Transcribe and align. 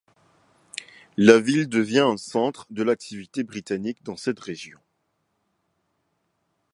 La 1.15 1.37
ville 1.39 1.69
devient 1.69 1.99
un 1.99 2.17
centre 2.17 2.65
de 2.71 2.81
l'activité 2.81 3.43
britannique 3.43 4.01
dans 4.03 4.17
cette 4.17 4.39
région. 4.39 4.79